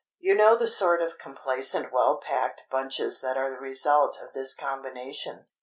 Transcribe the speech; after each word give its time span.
You 0.17 0.33
know 0.33 0.55
the 0.55 0.67
sort 0.67 0.99
of 1.03 1.19
complacent 1.19 1.93
well 1.93 2.17
packed 2.17 2.63
bunches 2.71 3.21
that 3.21 3.37
are 3.37 3.51
the 3.51 3.59
result 3.59 4.19
of 4.19 4.33
this 4.33 4.51
combination. 4.55 5.45